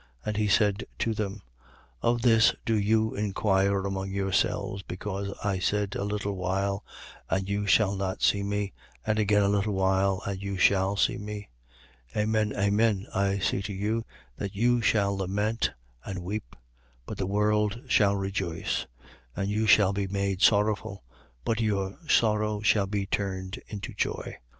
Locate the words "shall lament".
14.81-15.69